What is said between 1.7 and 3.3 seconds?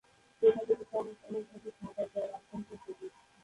ছাতা, যা রাজতন্ত্রের প্রতীক।